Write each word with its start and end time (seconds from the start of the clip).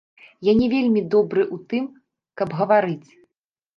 Я 0.47 0.53
не 0.61 0.69
вельмі 0.71 1.03
добры 1.15 1.45
ў 1.45 1.57
тым, 1.73 1.83
каб 2.43 2.59
гаварыць. 2.63 3.09